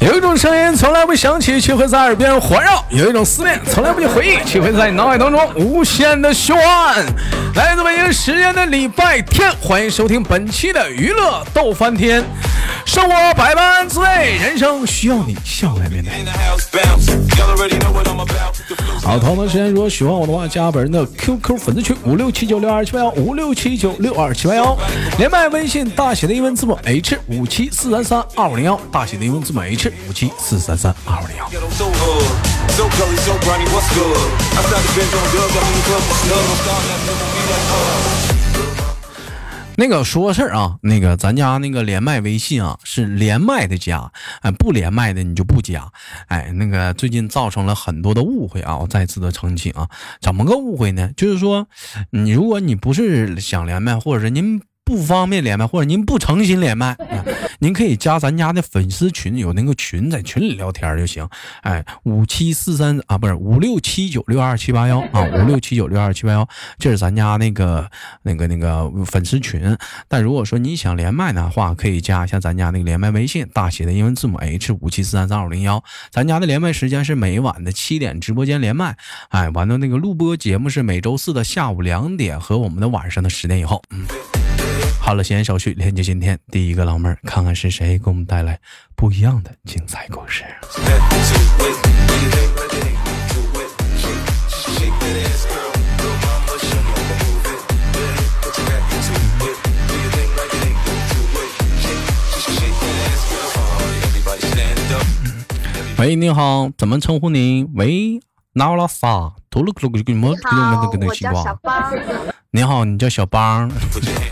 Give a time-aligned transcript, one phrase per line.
[0.00, 7.06] 有一种声音从来不响起，却会在耳边环绕；有一种思念从来不去回忆，却会在脑海当中无限的循环。
[7.54, 12.24] 来自北京时间的礼拜天，欢迎收听本期的娱乐逗翻天。
[12.84, 14.06] 生活百般滋味，
[14.40, 16.12] 人生需要你笑来面对。
[19.02, 24.78] 好，同样时间，如果喜欢我的话，加本人的 QQ 粉丝群五六七九六二七八幺五六七九六二七八幺，
[25.18, 31.50] 连麦微信大写的英文字母 H 五七四三三二五零幺，大写的英文字母 H 五七四三三二五零幺。
[39.76, 45.90] 那个说个事儿啊，那个咱家那个连麦微信啊是连麦的加，哎，不连麦的你就不加，
[46.28, 49.88] 哎，那个最近造成了很多的误会啊，我再次的澄清啊，
[50.20, 51.10] 怎么个误会呢？
[51.16, 51.66] 就是说，
[52.10, 56.96] 你如果你不是想连麦，或者是您不方便连麦，或者您不诚心连麦，
[57.62, 61.28] 您可以加咱家的粉丝群，有那个群，在群里聊天就行。
[61.60, 66.48] 哎，五七四三啊，不是五六七九六二七八幺啊， 五六七九六二七八幺，
[66.80, 67.88] 这是咱家那个
[68.24, 69.78] 那个那个粉丝群。
[70.08, 75.84] 但如果说你想连麦的话，可以加一下咱家那个连麦微信，大写的英文字母 H 五七四三三五零幺。
[76.10, 78.96] 咱家的连麦时间是每晚的七点直播间连麦，
[79.28, 83.80] 哎，完了那个录播节目是每周四的下午两点和我们的晚上的十点以后。
[83.90, 84.04] 嗯，
[85.04, 88.60] 好了，闲言少叙，连接今天第一个老妹儿，看看是谁给我们带来
[88.94, 90.44] 不一样的精彩故事。
[105.98, 107.68] 喂，你好，怎么称呼您？
[107.74, 108.20] 喂，
[108.52, 111.92] 拿我拉萨，吐鲁克鲁克鲁，你好，我叫小邦。
[112.52, 113.68] 你好，你叫小邦。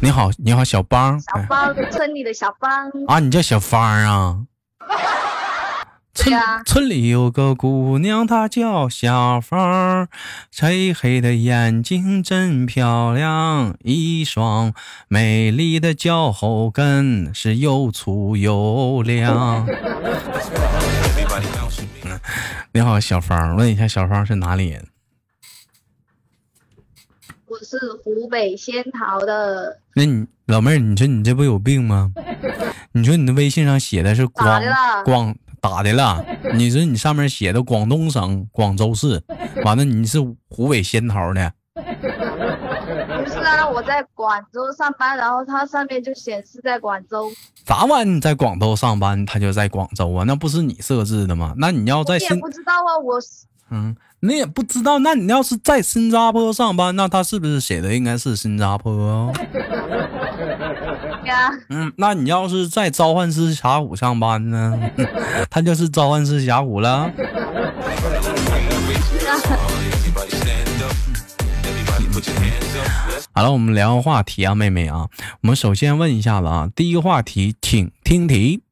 [0.00, 1.20] 你好，你好，小邦。
[1.34, 2.70] 哎小邦，村里的小邦。
[3.08, 4.44] 啊，你叫小芳啊？
[6.14, 10.08] 村啊村里有个姑娘，她叫小芳，
[10.56, 14.72] 黑黑的眼睛真漂亮，一双
[15.08, 19.66] 美丽的脚后跟是又粗又亮。
[22.72, 24.86] 你好，小芳，问一下，小芳是哪里人？
[27.48, 32.12] 我是湖北仙桃的，那你老妹儿，你说你这不有病吗？
[32.92, 36.22] 你说你的微信上写的是咋广广打的了？
[36.54, 39.22] 你说你上面写的广东省广州市，
[39.64, 40.18] 完了你是
[40.50, 47.30] 湖北仙桃的，不是啊，我在广州上班，然后它上面就显示在广州。
[47.64, 48.10] 咋玩意？
[48.10, 50.24] 你在广州上班，它就在广州啊？
[50.24, 51.54] 那不是你设置的吗？
[51.56, 59.32] 那你要在新你也不知道啊，我是嗯，你也不知道，那你要是在新加坡上班，那他是不是写的应该是新加坡
[61.68, 64.78] 嗯，那你要是在召唤师峡谷上班呢，
[65.50, 67.10] 他就是召唤师峡谷了。
[73.34, 75.06] 好了，我们聊个话题啊，妹妹啊，
[75.42, 78.62] 我们首先问一下子啊，第一个话题，请听题。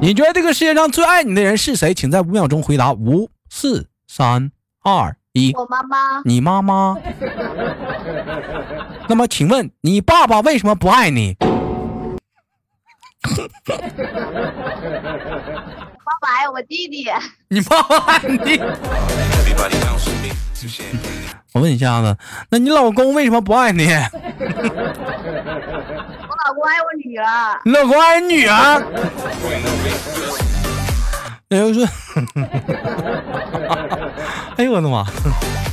[0.00, 1.92] 你觉得这个世界上最爱你的人是谁？
[1.92, 2.92] 请在五秒钟回答。
[2.92, 4.52] 五、四、三、
[4.82, 5.54] 二、一。
[5.56, 6.94] 我妈妈，你妈妈。
[9.08, 11.32] 那么，请问你爸爸为什么不爱你？
[11.32, 11.48] 爸
[16.20, 17.10] 爸爱我弟弟，
[17.48, 18.60] 你爸爸爱你.
[21.54, 22.14] 我问一下子，
[22.50, 23.86] 那你老公为什么不爱你？
[23.86, 23.94] 我
[26.44, 27.58] 老公爱我女儿。
[27.64, 28.82] 你老公爱你女儿？
[31.48, 31.86] 那就是，
[34.56, 35.04] 哎呦我的妈！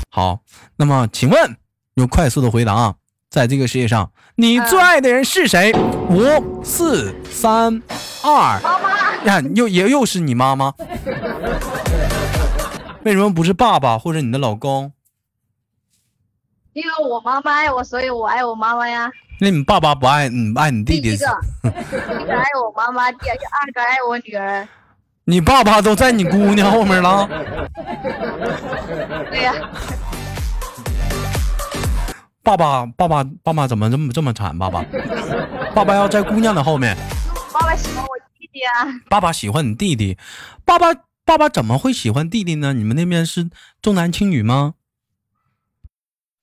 [0.10, 0.40] 好，
[0.78, 1.58] 那么请问，
[1.96, 2.96] 用快速的回答啊，
[3.30, 5.74] 在这个世界上，你最爱的人是谁？
[6.10, 7.82] 五、四、三、
[8.24, 10.74] 二，妈妈，呀，又也又是你妈妈？
[13.04, 14.92] 为什么不是爸爸或者你的老公？
[16.74, 19.12] 因为我妈妈爱我，所以我爱我妈妈呀。
[19.42, 23.38] 那你爸爸不爱你爱你弟弟第一个，第一个爱我妈妈，第二
[23.74, 24.68] 个爱我女儿。
[25.30, 27.30] 你爸爸都在你姑娘后面了。
[29.30, 29.54] 对呀、
[32.42, 34.58] 爸爸，爸爸，爸爸怎么这么这么惨？
[34.58, 34.84] 爸爸，
[35.76, 36.98] 爸爸要在姑娘的后面。
[37.54, 38.10] 爸爸喜欢我
[38.40, 38.90] 弟弟啊。
[39.08, 40.18] 爸爸喜欢你弟弟，
[40.66, 40.88] 爸爸，
[41.24, 42.74] 爸爸怎么会喜欢弟弟呢？
[42.74, 43.52] 你们那边是
[43.84, 44.74] 重男轻女吗？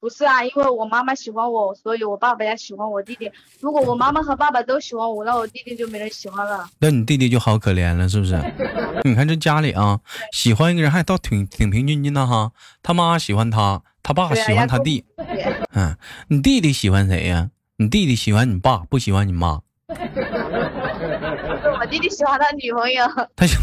[0.07, 3.29] 不是啊，因为我妈妈喜欢我，所以我爸爸也喜欢我弟弟。
[3.59, 6.65] 如果我妈妈和爸爸都喜欢我，那我弟弟就没人喜欢了。
[6.79, 8.41] 那你弟弟就好可怜了，是不是？
[9.03, 9.99] 你看这家里啊，
[10.31, 12.53] 喜欢一个人还倒挺挺平均均的哈。
[12.85, 15.05] 他妈喜欢他，他爸喜欢他弟。
[15.75, 15.97] 嗯，
[16.29, 17.51] 你弟弟喜欢谁呀？
[17.79, 19.63] 你弟弟喜欢你爸，不喜欢你妈。
[21.79, 23.05] 我弟弟喜欢他女朋友，
[23.35, 23.57] 他喜，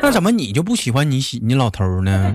[0.00, 2.34] 那怎么你就不喜欢你喜你老头儿呢？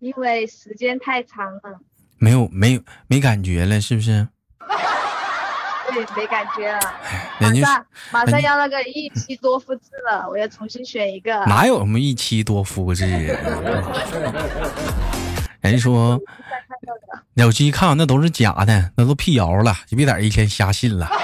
[0.00, 1.80] 因为时间太长了，
[2.18, 4.28] 没有没有没感觉了，是不是？
[5.88, 6.80] 对，没感觉了。
[7.38, 11.32] 人家马上马上要那个一妻多夫制了，我要重新选一个。
[11.46, 13.40] 哪有什么一妻多夫制啊？
[15.62, 16.20] 人家说
[17.34, 21.06] 有机看那都是假的，那都辟谣了，就别在这一天瞎信了。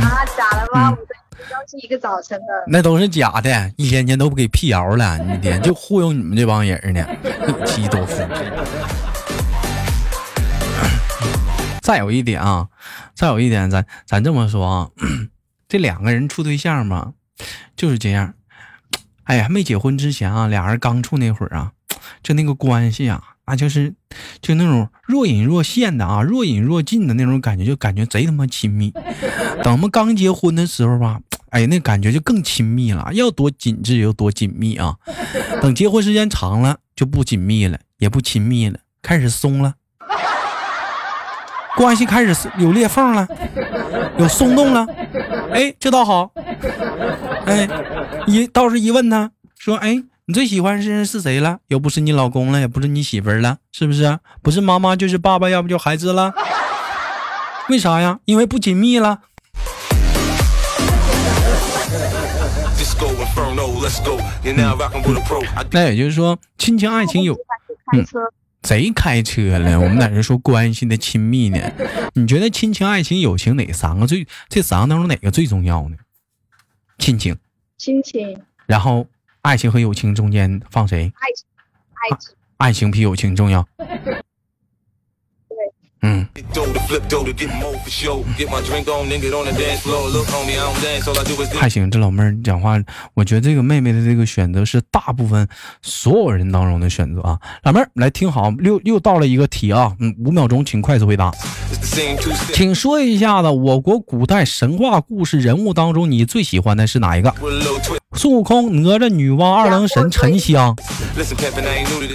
[0.00, 0.96] 啊，假的吗？
[0.96, 0.96] 我
[1.44, 2.46] 都相信一个早晨的。
[2.66, 7.06] 那都是假的，一天天都不给辟谣了，一天就忽悠你们这帮人呢，
[7.62, 8.22] 一妻多夫。
[11.82, 12.68] 再有一点啊，
[13.14, 14.88] 再有一点，咱咱这么说啊，
[15.68, 17.12] 这两个人处对象吧，
[17.76, 18.34] 就是这样。
[19.24, 21.72] 哎呀，没结婚之前啊，俩人刚处那会儿啊，
[22.22, 23.94] 就那个关系啊，那就是
[24.40, 28.92] 就那种若隐若现的啊，若隐若近的那种感觉，就感觉贼他妈亲密。
[29.62, 31.20] 等我们刚结婚的时候吧，
[31.54, 34.96] 哎，那感觉就更亲密了，要多紧致有多紧密啊。
[35.62, 39.74] 等结婚时间长了，就不紧密了，也不亲密了，开始松了，
[41.76, 43.28] 关系开始有裂缝了，
[44.18, 44.84] 有松动了。
[45.52, 46.32] 哎，这倒好。
[47.46, 47.68] 哎，
[48.26, 51.58] 一倒是一问他说，哎，你最喜欢是是谁了？
[51.68, 54.18] 又不是你老公了，也不是你媳妇儿了，是不是？
[54.42, 56.34] 不是妈妈就是爸爸，要不就孩子了。
[57.68, 58.18] 为啥呀？
[58.24, 59.20] 因为不紧密了。
[65.70, 67.36] 那也就是说，亲情爱情有
[68.62, 69.78] 谁开车了？
[69.78, 71.58] 我们在这说关系的亲密呢？
[72.14, 74.26] 你觉得亲情、爱情、友情哪三个最？
[74.48, 75.96] 这三个当中哪个最重要呢？
[76.98, 77.36] 亲情，
[77.76, 79.06] 亲情、然后
[79.42, 81.12] 爱情和友情中间放谁？
[81.16, 81.46] 爱情、
[81.92, 82.34] 爱情。
[82.56, 83.66] 爱情比友情重要。
[86.06, 86.26] 嗯，
[91.54, 92.78] 还行，这老妹儿讲话，
[93.14, 95.48] 我觉得这个妹妹的这个选择是大部分
[95.80, 97.40] 所有人当中的选择啊。
[97.62, 101.32] 老妹儿，来听好，又又到了一个题啊，嗯，五秒钟，请快速回答。
[102.52, 107.32] 请说一下子，我国古代神话故事人物当中，你最喜欢的是哪一个？
[108.12, 110.76] 孙悟空、哪吒、女娲、二郎神、沉香。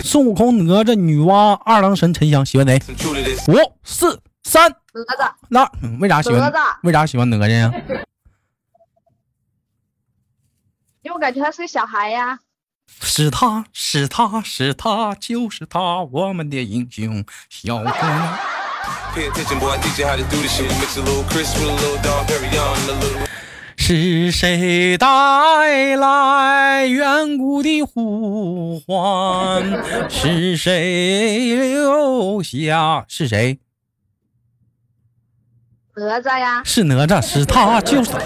[0.04, 2.80] 孙悟空、哪吒、女娲、二郎神、沉香，喜欢谁.
[3.48, 6.78] 五、四、三，哪吒，那嗯为啥喜欢哪吒？
[6.84, 7.72] 为啥喜欢哪吒呀？
[11.02, 12.40] 因为我感觉他是个小孩呀。
[13.02, 18.38] 是他是他是他就是他，我们的英雄小姑娘。
[23.92, 30.08] 是谁带来远古的呼唤？
[30.08, 33.04] 是谁留下？
[33.08, 33.58] 是谁？
[35.96, 36.62] 哪吒呀？
[36.64, 38.20] 是哪吒是他就是他。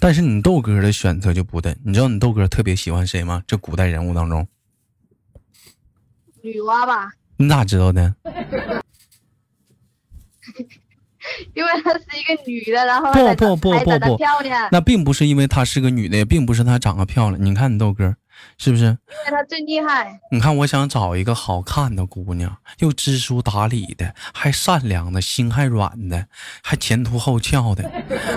[0.00, 3.44] 但是你豆哥的选择就不对你知道你豆哥特别喜欢谁吗？
[3.46, 4.44] 这古代人物当中。
[6.46, 8.14] 女娲吧，你咋知道的？
[11.54, 17.44] 因为她是一个女的，然后不不不不不漂亮，那并不是因为她是个女的，也并不是她长得漂亮。
[17.44, 18.14] 你看你豆哥
[18.58, 18.84] 是不是？
[18.84, 20.20] 因为她最厉害。
[20.30, 26.28] 你看，我想找一个好看的姑娘，又知书达理的，还善良的，心还软的，
[26.62, 27.90] 还前凸后翘的。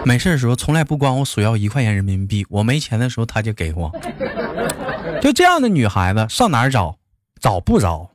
[0.04, 3.92] 没事的时候从来不管我索要一块钱人民币，我没钱的时候她就给我。
[5.22, 6.98] 就这样的女孩子上哪儿找？
[7.40, 8.12] 找不着。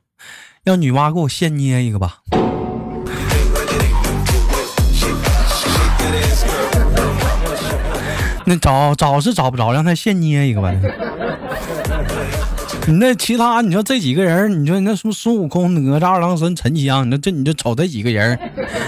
[0.63, 2.19] 让女娲给我现捏一个吧。
[8.45, 10.71] 那找找是找不着，让他现捏一个吧。
[12.87, 18.39] 你那其他，你说这几个人，你说那什么孙悟空、哪吒、二郎神、沉香，你说这你就瞅这几个人，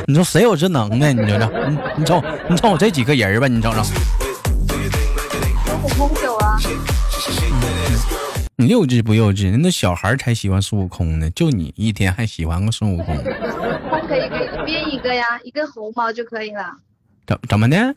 [0.08, 1.14] 你说谁有这能耐？
[1.14, 3.96] 你瞅瞅，你你瞅你瞅我这几个人吧，你瞅瞅，孙
[5.84, 6.60] 悟空有啊，
[8.60, 9.56] 你幼稚不幼稚？
[9.62, 16.76] 那小孩才喜欢孙悟空呢，就你一天还喜欢个孙悟空，孙悟空可以给你编一个呀，一个猴毛就可以了。
[17.28, 17.96] 怎怎么的？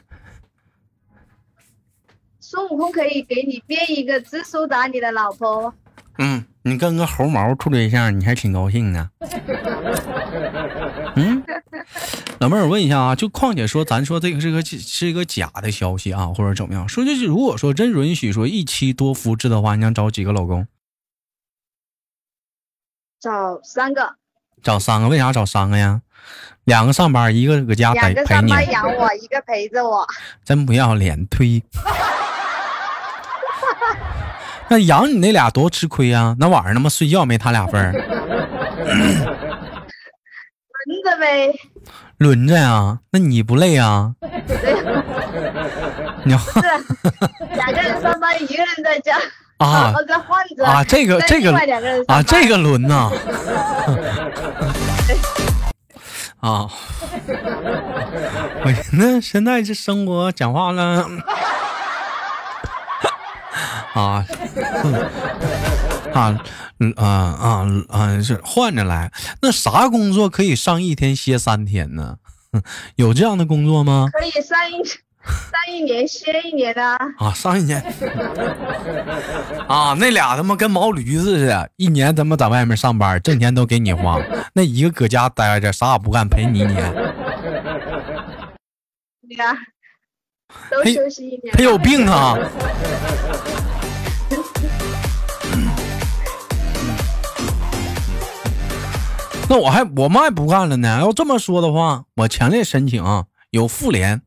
[2.40, 5.72] 孙悟空可以给你编一个知书达理的老婆。
[6.18, 9.08] 嗯，你跟个猴毛处对象，你还挺高兴呢。
[11.16, 11.42] 嗯，
[12.40, 16.88] 老妹儿，我问一下啊，就况且说，咱说这个是个是一个假的消息啊，或者怎么样？
[16.88, 20.66] 说就是如果说真允许说一妻多夫制的话，你想找几个老公？
[23.20, 24.14] 找三个，
[24.62, 25.08] 找三个？
[25.08, 26.00] 为啥找三个呀？
[26.64, 30.06] 两个上班，一个搁家陪陪你，个上班养我，一个陪着我。
[30.42, 31.62] 真不要脸，推。
[34.70, 36.34] 那养你那俩多吃亏啊！
[36.38, 37.92] 那晚上他妈睡觉没他俩份儿，
[38.86, 39.49] 轮
[41.04, 41.52] 着呗，
[42.18, 42.98] 轮着呀？
[43.10, 44.12] 那你不累啊？
[46.24, 46.34] 你
[47.54, 49.16] 两个人上班，一个人在家，
[49.58, 49.84] 啊。
[49.84, 50.64] 然后再换着。
[50.64, 53.10] 啊，这个这个两个人啊，这个轮呐，
[56.40, 56.68] 啊，
[58.64, 61.04] 我那现在这生活讲话了，
[63.94, 64.24] 啊，
[66.12, 66.42] 啊，
[66.78, 69.10] 嗯啊啊啊，是换着来。
[69.42, 72.16] 那啥工作可以上一天歇三天呢？
[72.96, 74.08] 有这样的工作吗？
[74.12, 74.96] 可以上一上
[75.72, 76.96] 一年歇一年的啊。
[77.18, 77.80] 啊，上一年
[79.68, 84.18] 啊，那俩他妈跟毛驴似的，一年他妈在外面上班，挣钱都给你花，
[84.54, 86.92] 那一个搁家待着，啥也不干，陪你一年，
[89.28, 89.56] 对呀，
[90.70, 91.54] 都休息一年。
[91.54, 92.36] 他有病啊！
[99.50, 101.00] 那我还我们还不干了呢。
[101.00, 104.22] 要这么说的话，我强烈申请啊，有妇联，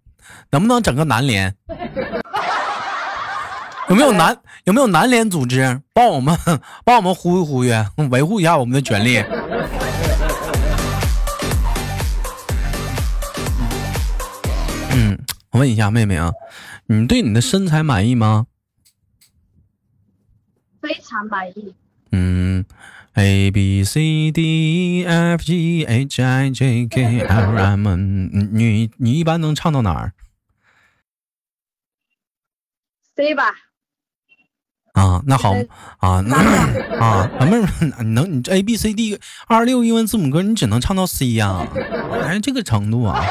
[0.51, 1.55] 能不能整个男联？
[3.87, 6.37] 有没有男有没有男联组织帮我们
[6.83, 7.71] 帮我们呼吁呼吁，
[8.11, 9.19] 维护一下我们的权利？
[14.91, 15.17] 嗯，
[15.51, 16.33] 我问一下妹妹啊，
[16.87, 18.47] 你对你的身材满意吗？
[20.81, 21.73] 非常满意。
[23.15, 30.13] 嗯，A B C D E F G H I J K L M N，嗯你你一般能唱到哪儿
[33.15, 33.51] C 吧，
[34.93, 35.21] 啊？
[35.27, 35.67] 那好呃
[35.99, 36.35] 啊，那
[36.99, 37.67] 啊，老妹儿，
[38.03, 41.67] 你能你这 A B C D 二六英文字母歌，你只能唱到 C 呀、
[42.23, 43.23] 哎，这个程度啊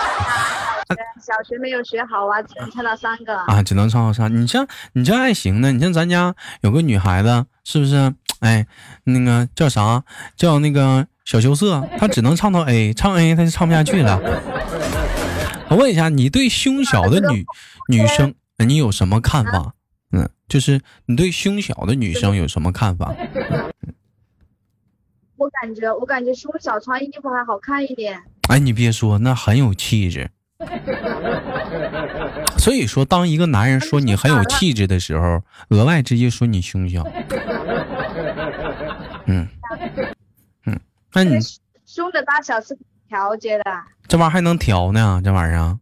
[1.22, 3.34] 小学没有学好啊，只能唱到三个。
[3.34, 4.34] 啊，只能唱到三。
[4.37, 8.12] 你像你这还行呢，你像咱家有个女孩子，是不是？
[8.42, 8.66] 哎，
[9.04, 10.02] 那个叫啥？
[10.37, 14.20] 叫那个小羞涩，他只能唱到 A，唱 A 他就唱不下去了。
[15.70, 17.46] 我问一下，你对胸小的女
[17.88, 19.75] 女生，呃你有什么看法？
[20.11, 23.14] 嗯，就是你对胸小的女生有什么看法？
[25.38, 28.20] 我感觉，我感觉胸小穿衣服还好看一点。
[28.49, 30.30] 哎，你别说，那很有气质。
[32.58, 37.06] 所以说，当一个男人说你很有气质的时候，额外直接说你胸小。
[39.26, 39.49] 嗯
[40.67, 40.81] 嗯，
[41.12, 41.38] 那你
[41.87, 43.64] 胸的大小是可以调节的，
[44.09, 45.21] 这玩意儿还能调呢？
[45.25, 45.79] 这玩意儿啊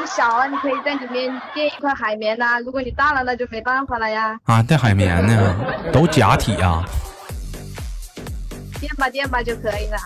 [0.00, 4.38] 你小啊，你可以在里面垫一块海绵呐、如果你大了，那就没办法了呀。
[4.44, 5.54] 啊，带海绵呢，
[5.92, 6.84] 都假体啊。
[8.80, 9.98] 垫吧垫吧就可以了。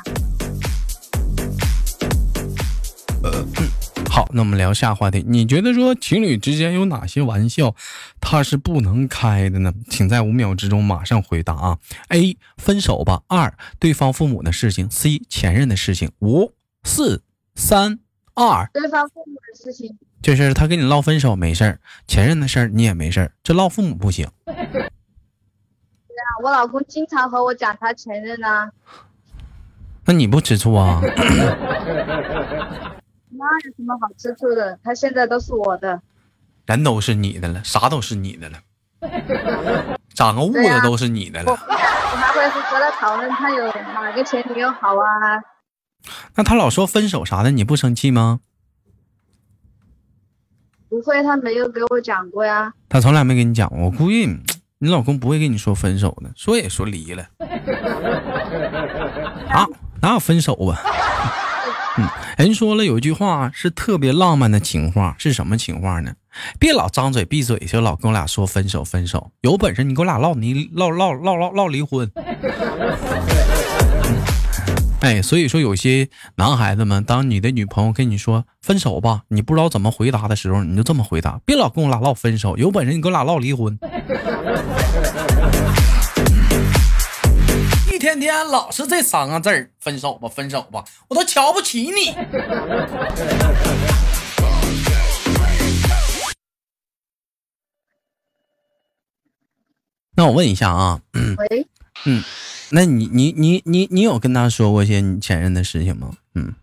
[4.33, 5.25] 那我们聊下话题。
[5.27, 7.75] 你觉得说情侣之间有哪些玩笑，
[8.21, 9.73] 他是不能开的呢？
[9.89, 12.37] 请在五秒之中马上回答啊！A.
[12.57, 13.23] 分手吧。
[13.29, 14.91] 二.对方父母的事情。
[14.91, 15.23] C.
[15.29, 16.11] 前任的事情。
[16.21, 16.53] 五、
[16.85, 17.23] 四、
[17.55, 18.01] 三、
[18.35, 24.27] 二，对方父母的事情，这事儿他跟你唠分手没事儿，前任的事儿你也没事儿，这唠父母不行。
[24.47, 28.71] 对啊我老公经常和我讲他前任啊，
[30.07, 31.01] 那你不吃醋啊？
[33.43, 34.79] 那有什么好吃醋的？
[34.85, 36.01] 他现在都是我的。
[36.67, 38.61] 人都是你的了，啥都是你的了，
[40.15, 41.53] 长个痦子都是你的我了。
[41.53, 41.57] 我
[42.17, 45.43] 还会和他讨论他有哪个前女友好啊？
[46.37, 48.39] 那他老说分手啥的，你不生气吗？
[50.89, 52.73] 不会，他没有给我讲过呀。
[52.89, 54.25] 他从来没跟你讲过，我估计
[54.79, 57.27] 你老公不会跟你说分手的，说也说离了。
[59.51, 59.67] 啊，
[60.01, 60.79] 哪有分手啊？
[62.39, 66.15] 人说了有一句话是特别浪漫的情话，是什么情话呢？
[66.59, 72.11] 别老张嘴闭嘴就老跟我俩说分手分手，有本事你给我俩唠离唠唠唠唠唠离婚。
[75.01, 83.79] 哎，所以说有些男孩子们，当你的女朋友跟你说分手吧，你不知道怎么回答的时候，你就这么回答：别老跟我俩唠分手，有本事你跟我俩唠离婚。
[88.23, 92.15] 天天老是这三个字儿，分手吧，分手吧，我都瞧不起你。
[100.15, 101.37] 那我问一下啊，嗯，
[102.71, 106.13] 那你你你你你有跟他说过一些你前任的事情吗？
[106.37, 106.55] 嗯，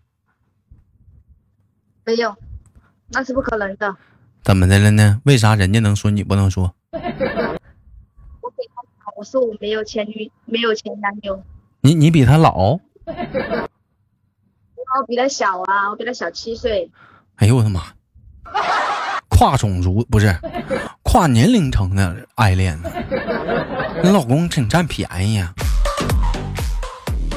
[2.06, 2.34] 没有，
[3.08, 3.94] 那是不可能的。
[4.42, 5.20] 怎么的了呢？
[5.24, 6.74] 为啥人家能说你不能说？
[9.20, 11.42] 我说我没有前女，没有前男友，
[11.82, 12.78] 你你比他老？
[13.04, 13.12] 我
[15.06, 16.90] 比他小啊，我比他小七岁。
[17.34, 17.82] 哎呦我的妈！
[19.28, 20.34] 跨种族不是
[21.02, 22.90] 跨年龄层的爱恋呢？
[24.02, 25.52] 你老公挺占便宜呀、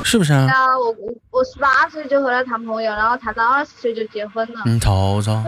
[0.06, 0.48] 是不是啊？
[0.94, 4.62] 啊，我十八岁就和他谈朋友，然后谈到二十岁就结婚了。
[4.66, 5.44] 你瞅瞅，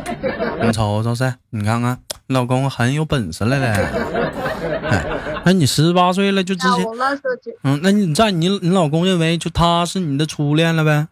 [0.62, 3.68] 你瞅瞅噻，你看看，你老公很有本事了嘞。
[3.68, 5.06] 哎，
[5.46, 11.08] 那你十八岁了就之前，那我那时候就嗯，那你在你你老公认为就他是你的初恋了呗？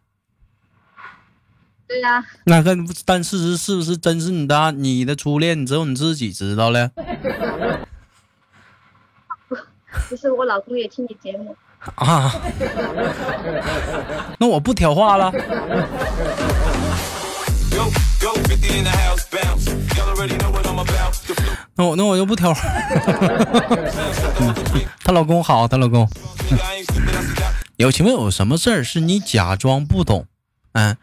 [1.87, 2.75] 对呀、那个，
[3.05, 4.71] 但事实是不是真是你的啊？
[4.71, 6.89] 你的初恋，只有你自己知道了
[10.09, 11.55] 不是我老公也听你节目，
[11.95, 12.33] 啊。
[14.39, 15.31] 那我不挑话了。
[21.75, 22.53] 那我那我就不挑
[25.03, 26.07] 他 老公好她老公。
[27.77, 30.27] 有请问有什么事儿是你假装不懂？
[30.73, 30.95] 哎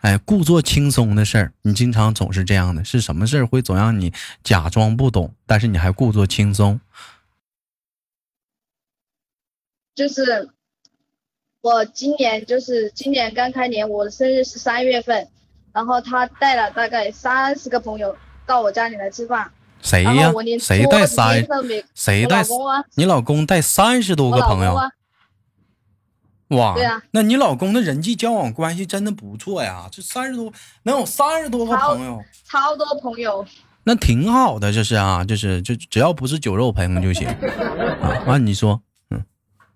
[0.00, 4.12] 哎故作轻松的事儿你经常总是这样的是什么事儿会总让你
[4.42, 6.80] 假装不懂但是你还故作轻松？
[9.94, 10.48] 就是
[11.60, 15.28] 我今年就是今年刚开年，我的生日是三月份，
[15.72, 20.32] 然后他带了大概三十个朋友到我家里来吃饭，谁呀？
[20.58, 21.44] 谁带三
[21.94, 22.42] 谁带
[22.94, 24.74] 你老公带三十多个朋友？
[24.74, 24.90] 啊，
[26.48, 30.52] 哇，对啊那你老公的人际交往关系真的不错呀，这三十多
[30.84, 33.46] 能有三十多个朋友，超多朋友，
[33.84, 37.28] 那挺好的，这是啊，就是就只要不是酒肉朋友就行
[38.02, 38.24] 啊。
[38.26, 38.82] 完、你说，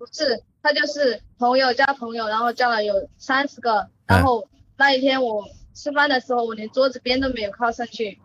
[0.06, 4.46] 不是他就是朋友加朋友，然后叫了有三十个，哎然后
[4.76, 5.44] 那一天我
[5.74, 8.18] 吃饭的时候，我连桌子边都没有靠上去，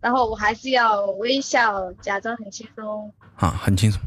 [0.00, 4.00] 然后我还是要微笑，假装很轻松，啊，很轻松。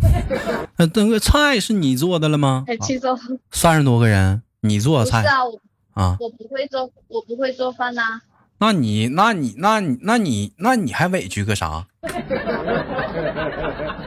[0.77, 2.63] 那那个菜是你做的了吗？
[2.67, 3.17] 很轻松。
[3.51, 5.59] 三十多个人，你做的菜是啊，我
[5.93, 6.17] 啊？
[6.19, 8.21] 我不会做，我不会做饭呐、
[8.59, 11.85] 那你那你那你那你那你还委屈个啥？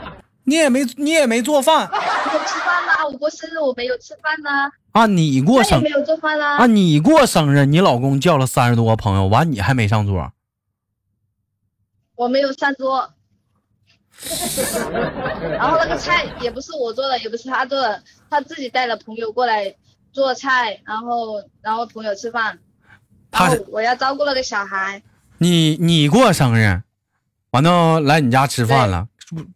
[0.46, 5.06] 你也没你也没做饭我吃饭啦，我过生日我没有吃饭呢、啊？
[5.06, 6.66] 你过生没有做饭啦、啊？
[6.66, 10.32] 你过生日，你老公叫了三十多个朋友，完你还没上桌？
[12.14, 13.12] 我没有上桌。
[15.58, 19.74] 然后那个菜也不是我做的，也不是他做的，他自己带了朋友过来
[20.12, 22.58] 做菜，然后然后朋友吃饭，
[23.30, 25.02] 他然后我要照顾那个小孩，
[25.38, 26.82] 你你过生日，
[27.50, 29.08] 完了来你家吃饭了，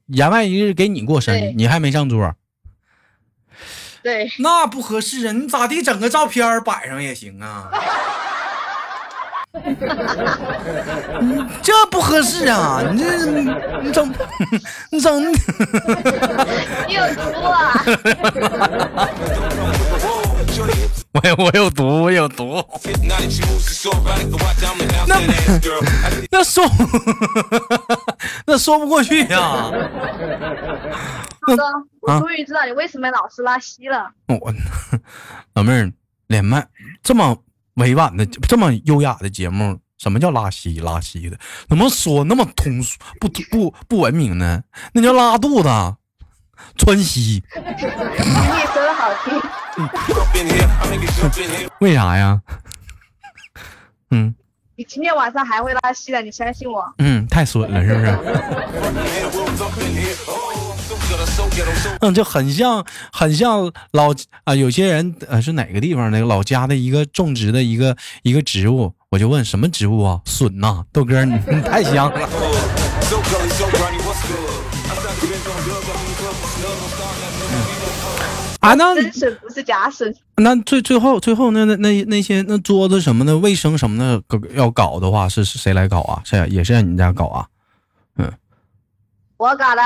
[0.07, 2.35] 言外之意给你过生日，你还没上桌，
[4.03, 5.33] 对，那不合适啊！
[5.33, 7.71] 你咋地整个照片摆上也行啊。
[9.53, 12.83] 你 这不合适啊！
[12.93, 13.27] 你这
[13.83, 14.15] 你整
[14.91, 15.21] 你整，
[16.87, 17.85] 你有毒啊！
[21.23, 22.65] 我有我有毒，我有毒。
[26.31, 26.65] 那说
[28.47, 29.71] 那说不过去呀、
[31.41, 34.11] 大哥，啊我终于知道你为什么老是拉稀了。
[34.27, 34.55] 我
[35.55, 35.93] 老妹儿
[36.29, 36.67] 连麦
[37.03, 37.37] 这么
[37.75, 41.39] 委婉的、这么优雅的节目，什么叫拉稀拉稀的？
[41.69, 44.63] 怎么说那么通俗不不不文明呢？
[44.95, 45.69] 那叫拉肚子，
[46.77, 47.43] 窜稀。
[47.57, 49.41] 你说的好听.
[51.81, 52.41] 为啥呀？
[54.13, 54.35] 嗯
[54.77, 56.83] 你今天晚上还会拉稀的，你相信我。
[56.99, 58.07] 嗯，太损了，是不是.
[60.27, 60.75] Oh,
[62.01, 64.11] 嗯，就很像，很像老
[64.45, 70.21] 啊、有些人呃是哪个地方的老家的一个种植的一个一个植物，我就问什么植物啊？
[70.25, 72.29] 笋呐、豆哥，你你太香了。
[78.61, 84.23] 啊，那真是不是假笋，那最最后最后那那那那些那桌子什么的卫生什么的
[84.55, 86.21] 要搞的话，是是谁来搞啊？
[86.25, 87.47] 是也是让你家搞啊？
[88.17, 88.31] 嗯
[89.39, 89.83] 我搞的。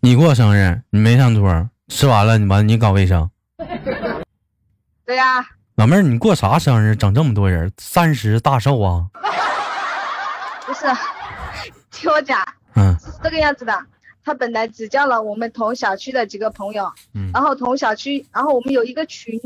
[0.00, 3.28] 你过生日你没上桌，吃完了你完你搞卫生，
[5.06, 5.44] 对呀、
[5.76, 7.72] 老妹儿你过啥生日整这么多人？
[7.78, 9.06] 三十大寿啊？
[10.66, 10.86] 不是，
[11.90, 12.38] 听我讲，
[12.76, 13.72] 嗯是这个样子的。
[14.28, 19.40] 他本来只叫了我们同小区的几个朋友，嗯然后同小区，然后我们有一个群，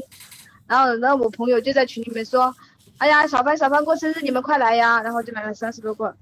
[0.66, 2.52] 然后那我朋友就在群里面说，
[2.98, 5.00] 哎呀，小潘小潘过生日，你们快来呀！
[5.00, 6.12] 然后就来了三十多个，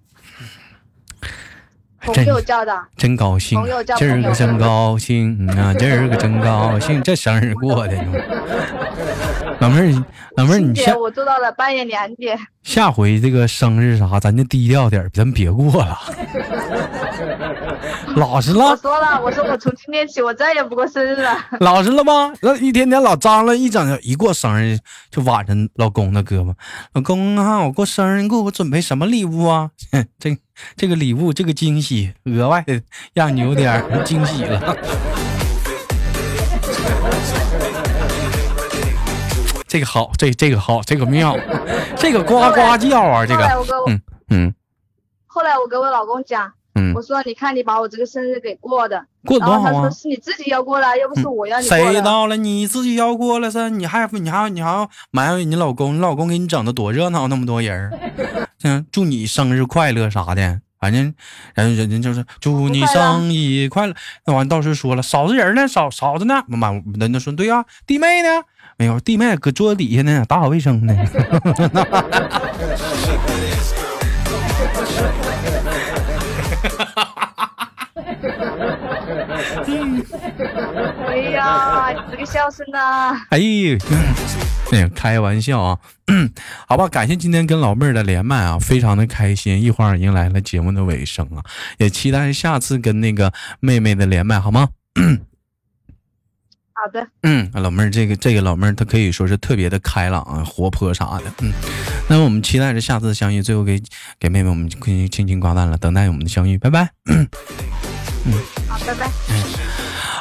[2.00, 7.96] 朋友叫的，真高兴朋友，叫今儿个真高兴啊，今儿个真高兴， 这生日过的。
[9.58, 10.04] 老妹儿，
[10.36, 12.38] 老妹儿，你下我做到了半夜两点。
[12.62, 15.98] 下回这个生日啥，咱就低调点儿，咱别过了。
[18.16, 21.36] 老实了我，说了，我说我从今天起我再也不过生日了。
[21.60, 22.32] 老实了吧？
[22.42, 24.78] 那一天天老张了，一整一过生日
[25.10, 26.54] 就挽着老公的胳膊，
[26.94, 29.70] 老公啊，我过生日，你给我准备什么礼物啊？
[30.18, 30.36] 这
[30.76, 32.82] 这个礼物，这个惊喜，额外的
[33.14, 34.76] 让你有点惊喜了。
[39.68, 41.36] 这个好，这这个好，这个妙，
[41.96, 43.44] 这个呱呱叫啊，这个，
[43.86, 44.54] 嗯嗯
[45.28, 49.90] 后来我跟我老公讲，嗯我，说你看你把我这个生日给过的，过得多好啊他说！
[49.90, 51.66] 是你自己要过了，又不是我要你。
[51.66, 53.68] 谁到了你自己要过了噻？
[53.70, 55.96] 你还你还你还要埋怨你老公？
[55.96, 57.90] 你老公给你整的多热闹，那么多人，
[58.62, 60.60] 嗯，祝你生日快乐啥的。
[60.78, 61.12] 反正，
[61.54, 63.94] 然后人家就是祝你生日快乐。
[64.24, 65.68] 那完到时候说了，嫂子人呢？
[65.68, 66.42] 嫂嫂子呢？
[66.46, 68.28] 妈，人家说对呀、弟妹呢？
[68.78, 70.96] 没有，弟妹搁桌子底下呢，打扫卫生呢。
[81.06, 83.26] 哎呀，你这个笑声啊！
[83.30, 83.76] 哎呦，
[84.72, 85.78] 哎呀，开玩笑啊，
[86.68, 89.60] 好吧，感谢今天跟老妹儿的连麦啊，非常的开心。
[89.60, 91.42] 一会儿迎来了节目的尾声啊，
[91.78, 94.68] 也期待下次跟那个妹妹的连麦，好吗？
[96.82, 101.24] 好的，嗯，老妹儿，这个这个老妹儿她可以说是特别的开朗啊，活泼啥的。
[101.42, 101.52] 嗯，
[102.08, 103.78] 那么我们期待着下次的相遇，最后给
[104.18, 106.88] 给妹妹我们轻轻挂断了，等待我们的相遇，拜拜。
[107.10, 107.28] 嗯
[108.66, 109.10] 好，拜拜。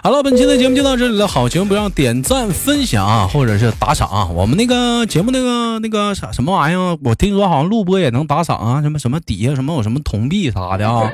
[0.04, 1.26] 好了，本期的节目就到这里了。
[1.26, 4.26] 好节目不要点赞、分享啊，或者是打赏啊。
[4.26, 11.10] 我们那个节目那个那个啥什么玩意儿，我听说好像录播也能打赏啊，什么什么底下什么有什么铜币啥的啊。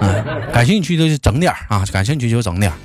[0.00, 2.76] 嗯，感兴趣的就整点儿啊，感兴趣就整点儿。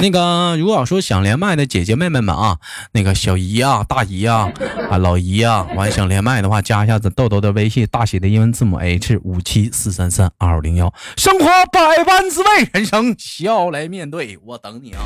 [0.00, 2.58] 那个，如果说想连麦的姐姐妹妹们啊，
[2.92, 4.50] 那个小姨啊、大姨啊、
[4.90, 10.92] 啊老姨啊，完想连麦的话，加一下子豆豆的微信，大写的英文字母 H 五七四三三二五零幺。
[11.16, 15.00] 生活百般滋味，人生笑来面对，我等你啊。